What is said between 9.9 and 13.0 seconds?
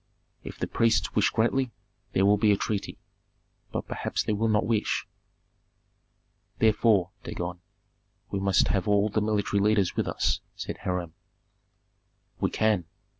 with us," said Hiram. "We can."